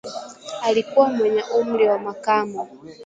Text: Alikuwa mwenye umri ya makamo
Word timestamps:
Alikuwa 0.63 1.09
mwenye 1.09 1.43
umri 1.61 1.83
ya 1.85 1.97
makamo 1.97 2.67